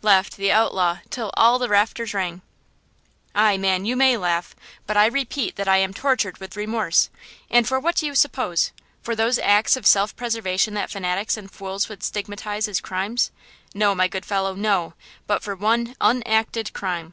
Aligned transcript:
laughed 0.00 0.38
the 0.38 0.50
outlaw 0.50 0.96
till 1.10 1.30
all 1.34 1.58
the 1.58 1.68
rafters 1.68 2.14
rang. 2.14 2.40
"Aye, 3.34 3.58
man, 3.58 3.84
you 3.84 3.96
may 3.96 4.16
laugh; 4.16 4.56
but 4.86 4.96
I 4.96 5.04
repeat 5.04 5.56
that 5.56 5.68
I 5.68 5.76
am 5.76 5.92
tortured 5.92 6.38
with 6.38 6.56
remorse! 6.56 7.10
And 7.50 7.68
for 7.68 7.78
what 7.78 7.96
do 7.96 8.06
you 8.06 8.14
suppose? 8.14 8.72
For 9.02 9.14
those 9.14 9.38
acts 9.38 9.76
of 9.76 9.86
self 9.86 10.16
preservation 10.16 10.72
that 10.72 10.90
fanatics 10.90 11.36
and 11.36 11.50
fools 11.50 11.90
would 11.90 12.02
stigmatize 12.02 12.66
as 12.66 12.80
crimes? 12.80 13.30
No, 13.74 13.94
my 13.94 14.08
good 14.08 14.24
fellow, 14.24 14.54
no! 14.54 14.94
but 15.26 15.42
for 15.42 15.54
one 15.54 15.94
'unacted 16.00 16.72
crime! 16.72 17.12